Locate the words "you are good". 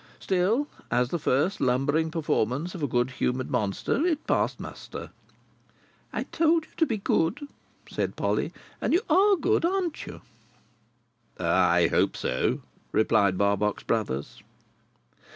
8.93-9.63